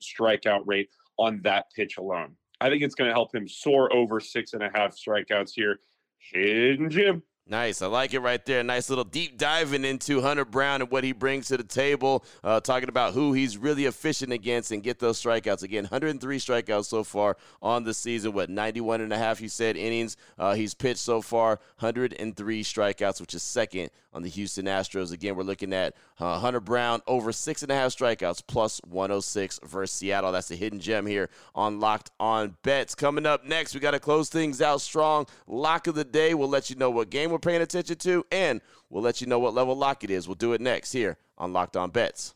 strikeout 0.00 0.62
rate 0.66 0.90
on 1.18 1.40
that 1.42 1.66
pitch 1.74 1.96
alone. 1.96 2.36
I 2.60 2.68
think 2.68 2.82
it's 2.82 2.94
going 2.94 3.08
to 3.08 3.14
help 3.14 3.34
him 3.34 3.48
soar 3.48 3.92
over 3.94 4.20
six 4.20 4.52
and 4.52 4.62
a 4.62 4.70
half 4.74 4.94
strikeouts 4.96 5.52
here. 5.54 5.80
Hidden 6.18 6.90
Jim. 6.90 7.22
Nice. 7.50 7.82
I 7.82 7.88
like 7.88 8.14
it 8.14 8.20
right 8.20 8.46
there. 8.46 8.62
Nice 8.62 8.88
little 8.88 9.02
deep 9.02 9.36
diving 9.36 9.84
into 9.84 10.20
Hunter 10.20 10.44
Brown 10.44 10.82
and 10.82 10.90
what 10.90 11.02
he 11.02 11.10
brings 11.10 11.48
to 11.48 11.56
the 11.56 11.64
table, 11.64 12.24
uh, 12.44 12.60
talking 12.60 12.88
about 12.88 13.12
who 13.12 13.32
he's 13.32 13.58
really 13.58 13.86
efficient 13.86 14.32
against 14.32 14.70
and 14.70 14.84
get 14.84 15.00
those 15.00 15.20
strikeouts. 15.20 15.64
Again, 15.64 15.82
103 15.82 16.38
strikeouts 16.38 16.84
so 16.84 17.02
far 17.02 17.36
on 17.60 17.82
the 17.82 17.92
season. 17.92 18.34
What, 18.34 18.50
91 18.50 19.00
and 19.00 19.12
a 19.12 19.18
half, 19.18 19.40
you 19.40 19.48
said, 19.48 19.76
innings 19.76 20.16
uh, 20.38 20.54
he's 20.54 20.74
pitched 20.74 21.00
so 21.00 21.20
far. 21.20 21.58
103 21.80 22.62
strikeouts, 22.62 23.20
which 23.20 23.34
is 23.34 23.42
second 23.42 23.90
on 24.12 24.22
the 24.22 24.28
Houston 24.28 24.66
Astros. 24.66 25.12
Again, 25.12 25.34
we're 25.34 25.42
looking 25.42 25.72
at 25.72 25.96
uh, 26.18 26.38
Hunter 26.38 26.60
Brown 26.60 27.00
over 27.08 27.32
six 27.32 27.62
and 27.62 27.72
a 27.72 27.74
half 27.74 27.90
strikeouts, 27.96 28.42
plus 28.46 28.80
106 28.88 29.60
versus 29.64 29.96
Seattle. 29.96 30.30
That's 30.32 30.52
a 30.52 30.56
hidden 30.56 30.78
gem 30.78 31.06
here 31.06 31.30
on 31.54 31.80
Locked 31.80 32.10
On 32.20 32.56
Bets. 32.62 32.94
Coming 32.94 33.26
up 33.26 33.44
next, 33.44 33.74
we 33.74 33.80
got 33.80 33.92
to 33.92 34.00
close 34.00 34.28
things 34.28 34.62
out 34.62 34.80
strong. 34.80 35.26
Lock 35.48 35.88
of 35.88 35.96
the 35.96 36.04
day. 36.04 36.34
We'll 36.34 36.48
let 36.48 36.70
you 36.70 36.76
know 36.76 36.90
what 36.90 37.10
game 37.10 37.30
we're 37.30 37.39
paying 37.40 37.62
attention 37.62 37.96
to, 37.96 38.24
and 38.30 38.60
we'll 38.88 39.02
let 39.02 39.20
you 39.20 39.26
know 39.26 39.38
what 39.38 39.54
level 39.54 39.76
lock 39.76 40.04
it 40.04 40.10
is. 40.10 40.28
We'll 40.28 40.34
do 40.34 40.52
it 40.52 40.60
next 40.60 40.92
here 40.92 41.16
on 41.38 41.52
Locked 41.52 41.76
On 41.76 41.90
Bets. 41.90 42.34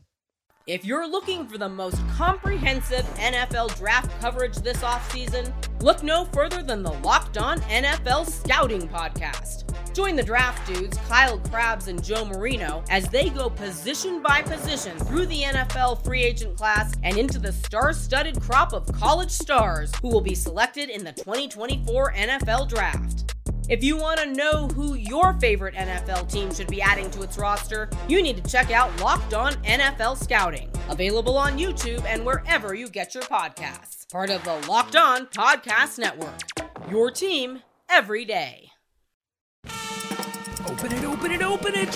If 0.67 0.83
you're 0.83 1.07
looking 1.07 1.47
for 1.47 1.59
the 1.59 1.69
most 1.69 1.99
comprehensive 2.17 3.05
NFL 3.17 3.77
draft 3.77 4.09
coverage 4.19 4.55
this 4.55 4.77
offseason, 4.77 5.53
look 5.79 6.01
no 6.01 6.25
further 6.25 6.63
than 6.63 6.81
the 6.81 6.91
Locked 6.91 7.37
On 7.37 7.59
NFL 7.61 8.27
Scouting 8.27 8.87
Podcast. 8.87 9.65
Join 9.93 10.15
the 10.15 10.23
draft 10.23 10.67
dudes, 10.67 10.97
Kyle 11.07 11.37
Crabbs 11.37 11.87
and 11.87 12.03
Joe 12.03 12.25
Marino, 12.25 12.83
as 12.89 13.07
they 13.09 13.29
go 13.29 13.47
position 13.47 14.23
by 14.23 14.41
position 14.41 14.97
through 14.97 15.27
the 15.27 15.43
NFL 15.43 16.03
free 16.03 16.23
agent 16.23 16.57
class 16.57 16.93
and 17.03 17.15
into 17.15 17.37
the 17.37 17.53
star 17.53 17.93
studded 17.93 18.41
crop 18.41 18.73
of 18.73 18.91
college 18.91 19.29
stars 19.29 19.91
who 20.01 20.09
will 20.09 20.19
be 20.19 20.33
selected 20.33 20.89
in 20.89 21.03
the 21.03 21.13
2024 21.13 22.13
NFL 22.13 22.67
Draft. 22.67 23.35
If 23.67 23.83
you 23.83 23.97
want 23.97 24.19
to 24.19 24.27
know 24.27 24.67
who 24.67 24.93
your 24.93 25.33
favorite 25.39 25.73
NFL 25.73 26.31
team 26.31 26.53
should 26.53 26.67
be 26.67 26.83
adding 26.83 27.09
to 27.11 27.23
its 27.23 27.39
roster, 27.39 27.89
you 28.07 28.21
need 28.21 28.37
to 28.37 28.51
check 28.51 28.69
out 28.69 28.95
Locked 29.01 29.33
On 29.33 29.53
NFL 29.63 30.21
Scouting, 30.21 30.69
available 30.87 31.35
on 31.35 31.57
YouTube 31.57 32.05
and 32.05 32.23
wherever 32.23 32.75
you 32.75 32.87
get 32.87 33.15
your 33.15 33.23
podcasts. 33.23 34.07
Part 34.11 34.29
of 34.29 34.43
the 34.43 34.53
Locked 34.69 34.95
On 34.95 35.25
Podcast 35.27 35.97
Network. 35.97 36.41
Your 36.91 37.09
team 37.09 37.63
every 37.89 38.23
day. 38.23 38.69
Open 40.67 40.91
it, 40.91 41.03
open 41.03 41.31
it, 41.31 41.41
open 41.41 41.73
it. 41.73 41.89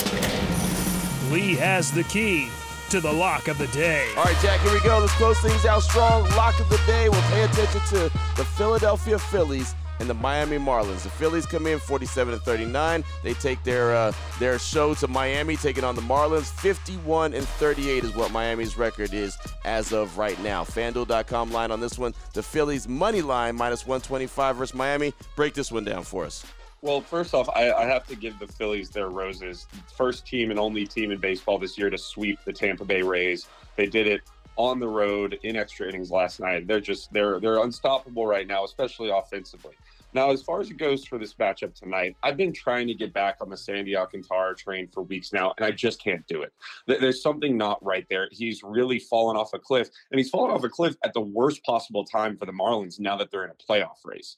Lee 1.32 1.54
has 1.54 1.92
the 1.92 2.04
key 2.06 2.50
to 2.90 3.00
the 3.00 3.14
lock 3.14 3.48
of 3.48 3.60
the 3.60 3.68
day. 3.68 4.08
All 4.18 4.24
right, 4.24 4.36
Jack, 4.42 4.60
here 4.62 4.74
we 4.74 4.80
go. 4.80 4.98
Let's 4.98 5.14
close 5.14 5.40
things 5.40 5.64
out 5.66 5.84
strong. 5.84 6.24
Lock 6.32 6.60
of 6.60 6.68
the 6.70 6.82
day. 6.88 7.10
We'll 7.10 7.22
pay 7.24 7.44
attention 7.44 7.82
to 7.90 8.12
the 8.36 8.46
Philadelphia 8.58 9.20
Phillies 9.20 9.76
and 10.00 10.10
the 10.10 10.13
Miami 10.13 10.58
Marlins. 10.58 11.03
The 11.03 11.10
Phillies 11.10 11.46
come 11.46 11.68
in 11.68 11.79
47 11.79 12.34
and 12.34 12.44
39. 12.44 13.03
They 13.24 13.34
take 13.34 13.63
their 13.63 13.94
uh, 13.94 14.12
their 14.39 14.60
show 14.60 14.94
to 14.96 15.08
Miami, 15.08 15.56
taking 15.56 15.84
on 15.84 15.96
the 15.96 16.01
Marlins. 16.01 16.51
51 16.51 17.34
and 17.34 17.48
38 17.48 18.03
is 18.03 18.15
what 18.15 18.32
Miami's 18.32 18.77
record 18.77 19.13
is 19.13 19.38
as 19.65 19.91
of 19.94 20.18
right 20.18 20.41
now. 20.41 20.63
FanDuel.com 20.63 21.51
line 21.51 21.72
on 21.72 21.79
this 21.79 21.98
one. 21.98 22.13
The 22.34 22.44
Phillies 22.44 22.88
money 22.88 23.22
line 23.22 23.56
minus 23.56 23.86
125 23.86 24.56
versus 24.56 24.75
Miami. 24.75 25.13
Break 25.36 25.53
this 25.53 25.72
one 25.72 25.84
down 25.84 26.03
for 26.03 26.25
us. 26.25 26.46
Well, 26.82 27.01
first 27.01 27.34
off, 27.34 27.50
I, 27.50 27.72
I, 27.74 27.86
have 27.86 28.08
to 28.08 28.15
give 28.15 28.39
the 28.39 28.48
Phillies 28.48 28.89
their 28.89 29.10
roses. 29.10 29.68
First 29.98 30.25
team 30.25 30.50
and 30.50 30.58
only 30.58 30.88
team 30.88 31.12
in 31.12 31.20
baseball 31.20 31.60
this 31.60 31.77
year 31.77 31.89
to 31.89 31.98
sweep 31.98 32.39
the 32.46 32.53
Tampa 32.53 32.86
Bay 32.86 33.01
Rays. 33.01 33.48
They 33.75 33.86
did 33.86 34.08
it 34.08 34.22
on 34.56 34.79
the 34.79 34.88
road 34.88 35.39
in 35.44 35.56
extra 35.56 35.88
innings 35.88 36.12
last 36.12 36.39
night. 36.39 36.68
They're 36.68 36.79
just 36.79 37.12
they're 37.13 37.39
they're 37.39 37.63
unstoppable 37.63 38.25
right 38.25 38.48
now, 38.48 38.63
especially 38.63 39.10
offensively. 39.10 39.75
Now, 40.13 40.32
as 40.32 40.41
far 40.41 40.60
as 40.60 40.72
it 40.72 40.77
goes 40.77 41.06
for 41.06 41.20
this 41.20 41.36
matchup 41.36 41.75
tonight, 41.75 42.15
I've 42.24 42.36
been 42.36 42.51
trying 42.51 42.88
to 42.88 42.96
get 42.96 43.13
back 43.13 43.38
on 43.41 43.50
the 43.50 43.58
Sandy 43.58 43.96
Alcantara 43.96 44.56
train 44.56 44.88
for 44.88 45.03
weeks 45.03 45.32
now, 45.32 45.53
and 45.58 45.65
I 45.65 45.70
just 45.70 46.03
can't 46.03 46.25
do 46.25 46.41
it. 46.41 46.51
There's 46.88 47.22
something 47.22 47.56
not 47.58 47.84
right 47.86 48.08
there. 48.10 48.27
He's 48.32 48.63
really 48.63 48.98
fallen 48.98 49.38
off 49.38 49.53
a 49.53 49.60
cliff, 49.60 49.89
and 50.12 50.18
he's 50.18 50.29
fallen 50.29 50.50
off 50.51 50.63
a 50.63 50.70
cliff 50.70 50.96
at 51.03 51.13
the 51.13 51.22
worst 51.22 51.63
possible 51.63 52.03
time 52.03 52.38
for 52.38 52.48
the 52.48 52.51
Marlins 52.51 53.00
now 53.00 53.18
that 53.18 53.29
they're 53.29 53.46
in 53.46 53.51
a 53.51 53.72
playoff 53.72 53.98
race. 54.03 54.36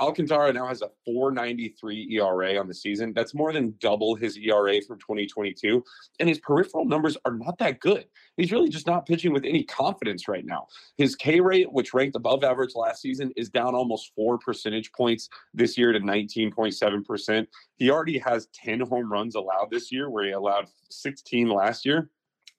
Alcantara 0.00 0.52
now 0.52 0.66
has 0.66 0.82
a 0.82 0.90
493 1.04 2.18
ERA 2.18 2.58
on 2.58 2.66
the 2.66 2.74
season. 2.74 3.12
That's 3.12 3.34
more 3.34 3.52
than 3.52 3.74
double 3.78 4.16
his 4.16 4.36
ERA 4.36 4.82
from 4.82 4.98
2022. 4.98 5.82
And 6.18 6.28
his 6.28 6.40
peripheral 6.40 6.84
numbers 6.84 7.16
are 7.24 7.34
not 7.34 7.58
that 7.58 7.78
good. 7.80 8.06
He's 8.36 8.50
really 8.50 8.68
just 8.68 8.86
not 8.86 9.06
pitching 9.06 9.32
with 9.32 9.44
any 9.44 9.62
confidence 9.62 10.26
right 10.28 10.44
now. 10.44 10.66
His 10.96 11.14
K 11.14 11.40
rate, 11.40 11.72
which 11.72 11.94
ranked 11.94 12.16
above 12.16 12.42
average 12.42 12.74
last 12.74 13.00
season, 13.00 13.32
is 13.36 13.48
down 13.48 13.74
almost 13.74 14.12
four 14.16 14.38
percentage 14.38 14.90
points 14.92 15.28
this 15.54 15.78
year 15.78 15.92
to 15.92 16.00
19.7%. 16.00 17.46
He 17.76 17.90
already 17.90 18.18
has 18.18 18.48
10 18.54 18.80
home 18.80 19.10
runs 19.10 19.36
allowed 19.36 19.68
this 19.70 19.92
year, 19.92 20.10
where 20.10 20.24
he 20.24 20.32
allowed 20.32 20.66
16 20.90 21.48
last 21.48 21.86
year. 21.86 22.10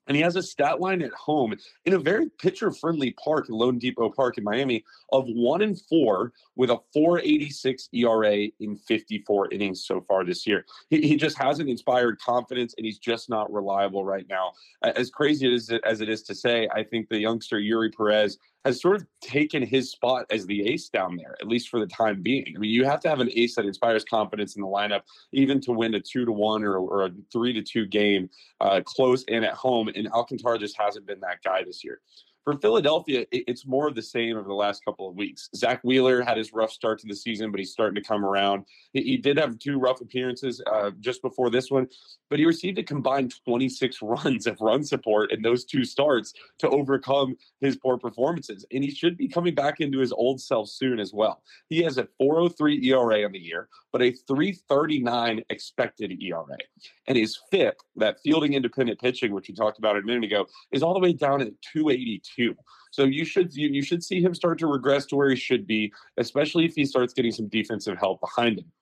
And 0.08 0.16
he 0.16 0.22
has 0.22 0.36
a 0.36 0.42
stat 0.42 0.80
line 0.80 1.02
at 1.02 1.12
home 1.12 1.54
in 1.84 1.94
a 1.94 1.98
very 1.98 2.28
pitcher 2.40 2.70
friendly 2.70 3.12
park, 3.22 3.48
loanDepot 3.48 4.14
Park 4.14 4.38
in 4.38 4.44
Miami, 4.44 4.84
of 5.12 5.26
one 5.28 5.62
and 5.62 5.80
four 5.88 6.32
with 6.56 6.70
a 6.70 6.78
486 6.92 7.90
ERA 7.92 8.48
in 8.58 8.76
54 8.76 9.52
innings 9.52 9.84
so 9.84 10.00
far 10.08 10.24
this 10.24 10.46
year. 10.46 10.64
He, 10.88 11.02
he 11.02 11.16
just 11.16 11.36
hasn't 11.38 11.68
inspired 11.68 12.18
confidence 12.20 12.74
and 12.76 12.86
he's 12.86 12.98
just 12.98 13.28
not 13.28 13.52
reliable 13.52 14.04
right 14.04 14.26
now. 14.28 14.52
As 14.82 15.10
crazy 15.10 15.52
as 15.52 15.68
it, 15.68 15.82
as 15.84 16.00
it 16.00 16.08
is 16.08 16.22
to 16.24 16.34
say, 16.34 16.68
I 16.74 16.82
think 16.82 17.08
the 17.08 17.20
youngster 17.20 17.58
Eury 17.58 17.94
Perez 17.94 18.38
has 18.64 18.80
sort 18.80 18.96
of 18.96 19.06
taken 19.20 19.62
his 19.62 19.90
spot 19.90 20.26
as 20.30 20.46
the 20.46 20.66
ace 20.68 20.88
down 20.88 21.16
there, 21.16 21.36
at 21.40 21.48
least 21.48 21.68
for 21.68 21.80
the 21.80 21.86
time 21.86 22.22
being. 22.22 22.52
I 22.54 22.58
mean, 22.58 22.70
you 22.70 22.84
have 22.84 23.00
to 23.00 23.08
have 23.08 23.20
an 23.20 23.30
ace 23.34 23.54
that 23.56 23.64
inspires 23.64 24.04
confidence 24.04 24.56
in 24.56 24.62
the 24.62 24.68
lineup, 24.68 25.02
even 25.32 25.60
to 25.62 25.72
win 25.72 25.94
a 25.94 26.00
two 26.00 26.24
to 26.24 26.32
one 26.32 26.64
or, 26.64 26.78
or 26.78 27.06
a 27.06 27.10
three 27.32 27.52
to 27.52 27.62
two 27.62 27.86
game 27.86 28.28
uh, 28.60 28.80
close 28.84 29.24
and 29.28 29.44
at 29.44 29.54
home. 29.54 29.88
And 29.88 30.08
Alcantara 30.08 30.58
just 30.58 30.76
hasn't 30.78 31.06
been 31.06 31.20
that 31.20 31.42
guy 31.42 31.62
this 31.64 31.84
year. 31.84 32.00
For 32.48 32.56
Philadelphia, 32.56 33.26
it's 33.30 33.66
more 33.66 33.88
of 33.88 33.94
the 33.94 34.00
same 34.00 34.38
over 34.38 34.48
the 34.48 34.54
last 34.54 34.82
couple 34.82 35.06
of 35.06 35.14
weeks. 35.14 35.50
Zack 35.54 35.82
Wheeler 35.84 36.22
had 36.22 36.38
his 36.38 36.50
rough 36.54 36.72
start 36.72 36.98
to 37.00 37.06
the 37.06 37.14
season, 37.14 37.50
but 37.50 37.60
he's 37.60 37.72
starting 37.72 38.02
to 38.02 38.08
come 38.08 38.24
around. 38.24 38.64
He, 38.94 39.18
did 39.18 39.36
have 39.36 39.58
two 39.58 39.78
rough 39.78 40.00
appearances 40.00 40.62
uh, 40.66 40.92
just 40.98 41.20
before 41.20 41.50
this 41.50 41.70
one, 41.70 41.88
but 42.30 42.38
he 42.38 42.46
received 42.46 42.78
a 42.78 42.82
combined 42.82 43.34
26 43.44 43.98
runs 44.02 44.46
of 44.46 44.58
run 44.62 44.82
support 44.82 45.30
in 45.30 45.42
those 45.42 45.66
two 45.66 45.84
starts 45.84 46.32
to 46.60 46.70
overcome 46.70 47.36
his 47.60 47.76
poor 47.76 47.98
performances. 47.98 48.64
And 48.72 48.82
he 48.82 48.90
should 48.90 49.18
be 49.18 49.28
coming 49.28 49.54
back 49.54 49.80
into 49.80 49.98
his 49.98 50.12
old 50.12 50.40
self 50.40 50.70
soon 50.70 51.00
as 51.00 51.12
well. 51.12 51.42
He 51.68 51.82
has 51.82 51.98
a 51.98 52.08
403 52.16 52.82
ERA 52.88 53.26
on 53.26 53.32
the 53.32 53.38
year, 53.38 53.68
but 53.92 54.00
a 54.00 54.12
339 54.26 55.42
expected 55.50 56.18
ERA. 56.22 56.56
And 57.08 57.18
his 57.18 57.38
FIP, 57.50 57.78
that 57.96 58.20
fielding 58.24 58.54
independent 58.54 58.98
pitching, 58.98 59.34
which 59.34 59.48
we 59.48 59.54
talked 59.54 59.78
about 59.78 59.98
a 59.98 60.02
minute 60.02 60.24
ago, 60.24 60.46
is 60.72 60.82
all 60.82 60.94
the 60.94 61.00
way 61.00 61.12
down 61.12 61.42
at 61.42 61.52
282 61.74 62.37
So 62.90 63.04
you 63.04 63.24
should 63.24 63.54
you, 63.54 63.68
you 63.68 63.82
should 63.82 64.02
see 64.02 64.20
him 64.20 64.34
start 64.34 64.58
to 64.60 64.66
regress 64.66 65.06
to 65.06 65.16
where 65.16 65.30
he 65.30 65.36
should 65.36 65.66
be, 65.66 65.92
especially 66.16 66.64
if 66.64 66.74
he 66.74 66.84
starts 66.84 67.12
getting 67.12 67.32
some 67.32 67.48
defensive 67.48 67.98
help 67.98 68.20
behind 68.20 68.58
him. 68.58 68.72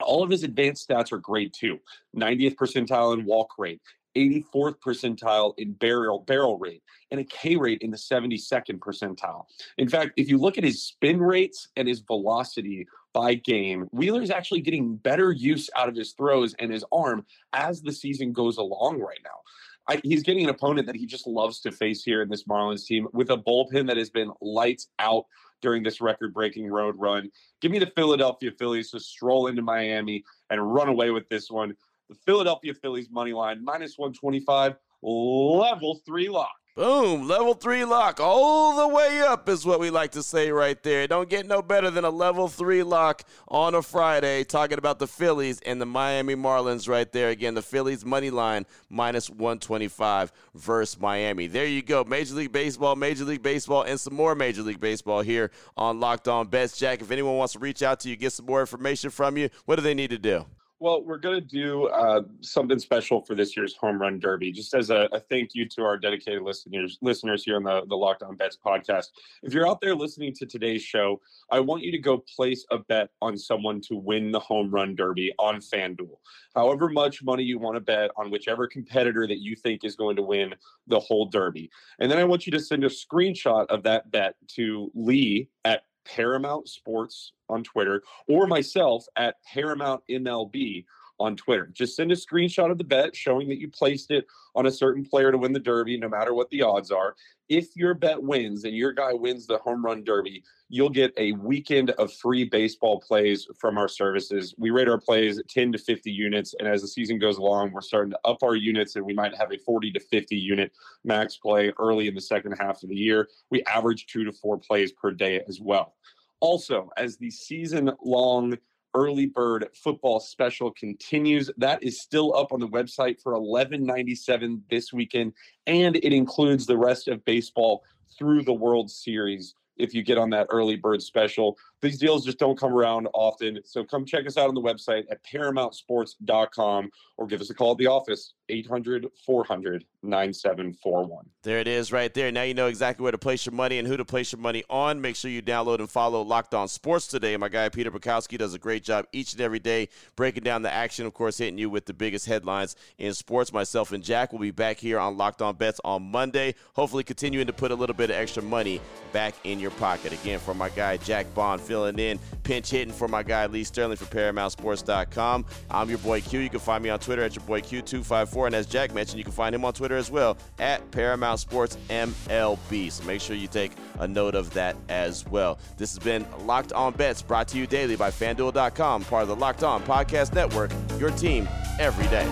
All 0.00 0.22
of 0.22 0.30
his 0.30 0.42
advanced 0.42 0.88
stats 0.88 1.12
are 1.12 1.18
great 1.18 1.52
too. 1.52 1.78
90th 2.16 2.54
percentile 2.56 3.18
in 3.18 3.24
walk 3.24 3.52
rate, 3.58 3.80
84th 4.16 4.76
percentile 4.84 5.54
in 5.58 5.72
barrel 5.72 6.20
barrel 6.20 6.58
rate 6.58 6.82
and 7.10 7.20
a 7.20 7.24
K 7.24 7.56
rate 7.56 7.82
in 7.82 7.90
the 7.90 7.96
72nd 7.96 8.78
percentile. 8.78 9.44
In 9.78 9.88
fact, 9.88 10.12
if 10.16 10.28
you 10.28 10.38
look 10.38 10.58
at 10.58 10.64
his 10.64 10.82
spin 10.82 11.20
rates 11.20 11.68
and 11.76 11.86
his 11.86 12.00
velocity 12.00 12.86
by 13.12 13.34
game, 13.34 13.88
Wheeler's 13.92 14.30
actually 14.30 14.60
getting 14.60 14.96
better 14.96 15.32
use 15.32 15.70
out 15.76 15.88
of 15.88 15.96
his 15.96 16.12
throws 16.12 16.54
and 16.58 16.72
his 16.72 16.84
arm 16.92 17.24
as 17.52 17.82
the 17.82 17.92
season 17.92 18.32
goes 18.32 18.56
along 18.56 19.00
right 19.00 19.20
now. 19.24 19.40
I, 19.88 20.00
he's 20.02 20.22
getting 20.22 20.44
an 20.44 20.50
opponent 20.50 20.86
that 20.86 20.96
he 20.96 21.06
just 21.06 21.26
loves 21.26 21.60
to 21.60 21.70
face 21.70 22.02
here 22.02 22.22
in 22.22 22.28
this 22.28 22.44
Marlins 22.44 22.84
team 22.84 23.06
with 23.12 23.30
a 23.30 23.36
bullpen 23.36 23.86
that 23.86 23.96
has 23.96 24.10
been 24.10 24.32
lights 24.40 24.88
out 24.98 25.26
during 25.62 25.82
this 25.82 26.00
record 26.00 26.34
breaking 26.34 26.68
road 26.68 26.96
run. 26.98 27.30
Give 27.60 27.70
me 27.70 27.78
the 27.78 27.92
Philadelphia 27.94 28.50
Phillies 28.58 28.90
to 28.90 29.00
stroll 29.00 29.46
into 29.46 29.62
Miami 29.62 30.24
and 30.50 30.74
run 30.74 30.88
away 30.88 31.10
with 31.10 31.28
this 31.28 31.50
one. 31.50 31.74
The 32.08 32.16
Philadelphia 32.26 32.74
Phillies 32.74 33.10
money 33.10 33.32
line 33.32 33.64
minus 33.64 33.96
125, 33.96 34.76
level 35.02 36.00
three 36.04 36.28
lock. 36.28 36.54
Boom, 36.76 37.26
level 37.26 37.54
three 37.54 37.86
lock 37.86 38.20
all 38.20 38.76
the 38.76 38.94
way 38.94 39.22
up 39.22 39.48
is 39.48 39.64
what 39.64 39.80
we 39.80 39.88
like 39.88 40.10
to 40.10 40.22
say 40.22 40.50
right 40.50 40.82
there. 40.82 41.06
Don't 41.06 41.30
get 41.30 41.46
no 41.46 41.62
better 41.62 41.90
than 41.90 42.04
a 42.04 42.10
level 42.10 42.48
three 42.48 42.82
lock 42.82 43.22
on 43.48 43.74
a 43.74 43.80
Friday. 43.80 44.44
Talking 44.44 44.76
about 44.76 44.98
the 44.98 45.06
Phillies 45.06 45.58
and 45.62 45.80
the 45.80 45.86
Miami 45.86 46.34
Marlins 46.34 46.86
right 46.86 47.10
there. 47.10 47.30
Again, 47.30 47.54
the 47.54 47.62
Phillies 47.62 48.04
money 48.04 48.28
line 48.28 48.66
minus 48.90 49.30
125 49.30 50.30
versus 50.54 51.00
Miami. 51.00 51.46
There 51.46 51.64
you 51.64 51.80
go. 51.80 52.04
Major 52.04 52.34
League 52.34 52.52
Baseball, 52.52 52.94
Major 52.94 53.24
League 53.24 53.42
Baseball, 53.42 53.80
and 53.80 53.98
some 53.98 54.12
more 54.12 54.34
Major 54.34 54.60
League 54.60 54.78
Baseball 54.78 55.22
here 55.22 55.52
on 55.78 55.98
Locked 55.98 56.28
On 56.28 56.46
Bets. 56.46 56.76
Jack, 56.76 57.00
if 57.00 57.10
anyone 57.10 57.38
wants 57.38 57.54
to 57.54 57.58
reach 57.58 57.82
out 57.82 58.00
to 58.00 58.10
you, 58.10 58.16
get 58.16 58.34
some 58.34 58.44
more 58.44 58.60
information 58.60 59.08
from 59.08 59.38
you, 59.38 59.48
what 59.64 59.76
do 59.76 59.82
they 59.82 59.94
need 59.94 60.10
to 60.10 60.18
do? 60.18 60.44
Well, 60.78 61.02
we're 61.02 61.16
going 61.16 61.40
to 61.40 61.46
do 61.46 61.86
uh, 61.86 62.22
something 62.42 62.78
special 62.78 63.22
for 63.22 63.34
this 63.34 63.56
year's 63.56 63.74
Home 63.76 63.98
Run 63.98 64.18
Derby, 64.18 64.52
just 64.52 64.74
as 64.74 64.90
a, 64.90 65.08
a, 65.10 65.20
thank 65.20 65.54
you 65.54 65.66
to 65.70 65.82
our 65.82 65.96
dedicated 65.96 66.42
listeners 66.42 66.98
listeners 67.00 67.44
here 67.44 67.56
on 67.56 67.62
the, 67.62 67.86
the 67.86 67.96
Locked 67.96 68.22
On 68.22 68.36
Bets 68.36 68.58
podcast. 68.64 69.06
If 69.42 69.54
you're 69.54 69.66
out 69.66 69.80
there 69.80 69.94
listening 69.94 70.34
to 70.34 70.44
today's 70.44 70.82
show, 70.82 71.18
I 71.50 71.60
want 71.60 71.82
you 71.82 71.90
to 71.92 71.98
go 71.98 72.22
place 72.36 72.66
a 72.70 72.78
bet 72.78 73.08
on 73.22 73.38
someone 73.38 73.80
to 73.88 73.96
win 73.96 74.30
the 74.30 74.40
Home 74.40 74.70
Run 74.70 74.94
Derby 74.94 75.32
on 75.38 75.60
FanDuel. 75.60 76.18
However 76.54 76.90
much 76.90 77.22
money 77.22 77.42
you 77.42 77.58
want 77.58 77.76
to 77.76 77.80
bet 77.80 78.10
on 78.18 78.30
whichever 78.30 78.66
competitor 78.66 79.26
that 79.26 79.40
you 79.40 79.56
think 79.56 79.82
is 79.82 79.96
going 79.96 80.16
to 80.16 80.22
win 80.22 80.54
the 80.88 81.00
whole 81.00 81.24
Derby. 81.24 81.70
And 82.00 82.10
then 82.10 82.18
I 82.18 82.24
want 82.24 82.44
you 82.44 82.52
to 82.52 82.60
send 82.60 82.84
a 82.84 82.90
screenshot 82.90 83.64
of 83.68 83.82
that 83.84 84.10
bet 84.10 84.34
to 84.48 84.90
Lee 84.94 85.48
at 85.64 85.84
Paramount 86.14 86.68
Sports 86.68 87.32
on 87.48 87.62
Twitter 87.62 88.02
or 88.28 88.46
myself 88.46 89.06
at 89.16 89.36
Paramount 89.52 90.02
MLB 90.10 90.84
on 91.18 91.36
Twitter. 91.36 91.70
Just 91.72 91.96
send 91.96 92.12
a 92.12 92.16
screenshot 92.16 92.70
of 92.70 92.78
the 92.78 92.84
bet 92.84 93.14
showing 93.14 93.48
that 93.48 93.60
you 93.60 93.68
placed 93.68 94.10
it 94.10 94.26
on 94.54 94.66
a 94.66 94.70
certain 94.70 95.04
player 95.04 95.30
to 95.30 95.38
win 95.38 95.52
the 95.52 95.60
Derby, 95.60 95.98
no 95.98 96.08
matter 96.08 96.34
what 96.34 96.50
the 96.50 96.62
odds 96.62 96.90
are. 96.90 97.14
If 97.48 97.76
your 97.76 97.94
bet 97.94 98.20
wins 98.20 98.64
and 98.64 98.74
your 98.76 98.92
guy 98.92 99.12
wins 99.12 99.46
the 99.46 99.58
home 99.58 99.84
run 99.84 100.02
Derby, 100.02 100.42
you'll 100.68 100.90
get 100.90 101.12
a 101.16 101.32
weekend 101.32 101.90
of 101.90 102.12
free 102.12 102.44
baseball 102.44 103.00
plays 103.00 103.46
from 103.60 103.78
our 103.78 103.86
services. 103.86 104.54
We 104.58 104.70
rate 104.70 104.88
our 104.88 104.98
plays 104.98 105.40
10 105.48 105.72
to 105.72 105.78
50 105.78 106.10
units. 106.10 106.54
And 106.58 106.66
as 106.66 106.82
the 106.82 106.88
season 106.88 107.18
goes 107.18 107.38
along, 107.38 107.70
we're 107.70 107.82
starting 107.82 108.10
to 108.10 108.18
up 108.24 108.42
our 108.42 108.56
units 108.56 108.96
and 108.96 109.04
we 109.04 109.14
might 109.14 109.36
have 109.36 109.52
a 109.52 109.58
40 109.58 109.92
to 109.92 110.00
50 110.00 110.36
unit 110.36 110.72
max 111.04 111.36
play 111.36 111.72
early 111.78 112.08
in 112.08 112.14
the 112.14 112.20
second 112.20 112.52
half 112.52 112.82
of 112.82 112.88
the 112.88 112.96
year. 112.96 113.28
We 113.50 113.62
average 113.64 114.06
two 114.06 114.24
to 114.24 114.32
four 114.32 114.58
plays 114.58 114.90
per 114.92 115.12
day 115.12 115.42
as 115.48 115.60
well. 115.60 115.94
Also, 116.40 116.90
as 116.96 117.16
the 117.16 117.30
season 117.30 117.92
long 118.04 118.58
early 118.94 119.26
bird 119.26 119.68
football 119.74 120.20
special 120.20 120.70
continues, 120.72 121.50
that 121.56 121.82
is 121.82 122.00
still 122.00 122.34
up 122.34 122.52
on 122.52 122.60
the 122.60 122.68
website 122.68 123.20
for 123.20 123.34
11.97 123.34 124.60
this 124.70 124.92
weekend, 124.92 125.32
and 125.66 125.96
it 125.96 126.12
includes 126.12 126.66
the 126.66 126.76
rest 126.76 127.08
of 127.08 127.24
baseball 127.24 127.82
through 128.18 128.42
the 128.42 128.52
World 128.52 128.90
Series 128.90 129.54
if 129.76 129.94
you 129.94 130.02
get 130.02 130.18
on 130.18 130.30
that 130.30 130.46
early 130.50 130.76
bird 130.76 131.02
special. 131.02 131.58
These 131.82 131.98
deals 131.98 132.24
just 132.24 132.38
don't 132.38 132.58
come 132.58 132.72
around 132.72 133.08
often. 133.12 133.60
So 133.64 133.84
come 133.84 134.04
check 134.04 134.26
us 134.26 134.36
out 134.36 134.48
on 134.48 134.54
the 134.54 134.62
website 134.62 135.04
at 135.10 135.24
paramountsports.com 135.24 136.90
or 137.18 137.26
give 137.26 137.40
us 137.40 137.50
a 137.50 137.54
call 137.54 137.72
at 137.72 137.78
the 137.78 137.86
office, 137.86 138.34
800 138.48 139.06
400 139.24 139.84
9741. 140.02 141.26
There 141.42 141.58
it 141.58 141.68
is 141.68 141.92
right 141.92 142.12
there. 142.12 142.30
Now 142.32 142.42
you 142.42 142.54
know 142.54 142.66
exactly 142.66 143.02
where 143.02 143.12
to 143.12 143.18
place 143.18 143.44
your 143.44 143.54
money 143.54 143.78
and 143.78 143.86
who 143.86 143.96
to 143.96 144.04
place 144.04 144.32
your 144.32 144.40
money 144.40 144.64
on. 144.70 145.00
Make 145.00 145.16
sure 145.16 145.30
you 145.30 145.42
download 145.42 145.80
and 145.80 145.90
follow 145.90 146.22
Locked 146.22 146.54
On 146.54 146.68
Sports 146.68 147.06
today. 147.06 147.36
My 147.36 147.48
guy 147.48 147.68
Peter 147.68 147.90
Bukowski 147.90 148.38
does 148.38 148.54
a 148.54 148.58
great 148.58 148.84
job 148.84 149.06
each 149.12 149.32
and 149.32 149.40
every 149.40 149.58
day 149.58 149.88
breaking 150.14 150.44
down 150.44 150.62
the 150.62 150.72
action, 150.72 151.06
of 151.06 151.14
course, 151.14 151.38
hitting 151.38 151.58
you 151.58 151.68
with 151.68 151.86
the 151.86 151.94
biggest 151.94 152.26
headlines 152.26 152.76
in 152.98 153.12
sports. 153.14 153.52
Myself 153.52 153.92
and 153.92 154.02
Jack 154.02 154.32
will 154.32 154.40
be 154.40 154.50
back 154.50 154.78
here 154.78 154.98
on 154.98 155.16
Locked 155.16 155.42
On 155.42 155.54
Bets 155.54 155.80
on 155.84 156.02
Monday, 156.02 156.54
hopefully 156.74 157.04
continuing 157.04 157.46
to 157.46 157.52
put 157.52 157.70
a 157.70 157.74
little 157.74 157.96
bit 157.96 158.10
of 158.10 158.16
extra 158.16 158.42
money 158.42 158.80
back 159.12 159.34
in 159.44 159.58
your 159.58 159.72
pocket. 159.72 160.12
Again, 160.12 160.38
for 160.38 160.54
my 160.54 160.68
guy 160.70 160.96
Jack 160.98 161.32
Bond, 161.34 161.60
filling 161.66 161.98
in, 161.98 162.18
pinch 162.42 162.70
hitting 162.70 162.92
for 162.92 163.08
my 163.08 163.22
guy 163.22 163.46
Lee 163.46 163.64
Sterling 163.64 163.96
for 163.96 164.04
ParamountSports.com. 164.06 165.44
I'm 165.70 165.88
your 165.88 165.98
boy 165.98 166.20
Q. 166.20 166.40
You 166.40 166.50
can 166.50 166.60
find 166.60 166.82
me 166.82 166.90
on 166.90 166.98
Twitter 166.98 167.22
at 167.22 167.34
your 167.34 167.44
boy 167.44 167.60
Q254. 167.60 168.46
And 168.46 168.54
as 168.54 168.66
Jack 168.66 168.94
mentioned, 168.94 169.18
you 169.18 169.24
can 169.24 169.32
find 169.32 169.54
him 169.54 169.64
on 169.64 169.72
Twitter 169.72 169.96
as 169.96 170.10
well 170.10 170.36
at 170.58 170.88
Paramount 170.90 171.40
Sports 171.40 171.76
MLB. 171.88 172.90
So 172.92 173.04
make 173.04 173.20
sure 173.20 173.36
you 173.36 173.48
take 173.48 173.72
a 173.98 174.06
note 174.06 174.34
of 174.34 174.52
that 174.54 174.76
as 174.88 175.26
well. 175.26 175.58
This 175.76 175.94
has 175.94 176.02
been 176.02 176.26
Locked 176.46 176.72
On 176.72 176.92
Bets 176.92 177.22
brought 177.22 177.48
to 177.48 177.58
you 177.58 177.66
daily 177.66 177.96
by 177.96 178.10
FanDuel.com, 178.10 179.04
part 179.04 179.22
of 179.22 179.28
the 179.28 179.36
Locked 179.36 179.64
On 179.64 179.82
Podcast 179.82 180.34
Network, 180.34 180.70
your 180.98 181.10
team 181.10 181.48
every 181.78 182.06
day. 182.08 182.30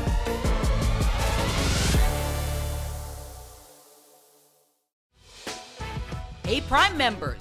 Hey, 6.45 6.61
Prime 6.61 6.97
members 6.97 7.41